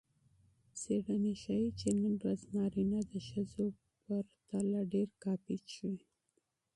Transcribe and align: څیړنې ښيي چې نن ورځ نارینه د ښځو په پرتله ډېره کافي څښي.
څیړنې 0.81 1.33
ښيي 1.41 1.69
چې 1.79 1.89
نن 2.01 2.13
ورځ 2.21 2.41
نارینه 2.55 2.99
د 3.11 3.13
ښځو 3.29 3.65
په 4.03 4.07
پرتله 4.19 4.79
ډېره 4.91 5.13
کافي 5.23 5.55
څښي. 5.67 5.93